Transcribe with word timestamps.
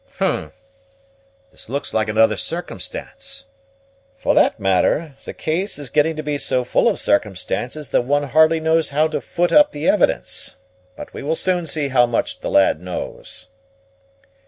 "Hum! 0.17 0.51
this 1.51 1.69
looks 1.69 1.93
like 1.93 2.07
another 2.09 2.35
circumstance. 2.35 3.45
For 4.17 4.33
that 4.33 4.59
matter, 4.59 5.15
the 5.25 5.33
case 5.35 5.77
is 5.77 5.91
getting 5.91 6.15
to 6.15 6.23
be 6.23 6.39
so 6.39 6.63
full 6.63 6.87
of 6.89 6.99
circumstances 6.99 7.91
that 7.91 8.01
one 8.01 8.23
hardly 8.23 8.59
knows 8.59 8.89
how 8.89 9.07
to 9.09 9.21
foot 9.21 9.51
up 9.51 9.73
the 9.73 9.87
evidence. 9.87 10.55
But 10.95 11.13
we 11.13 11.21
will 11.21 11.35
soon 11.35 11.67
see 11.67 11.89
how 11.89 12.07
much 12.07 12.39
the 12.39 12.49
lad 12.49 12.79
knows." 12.81 13.49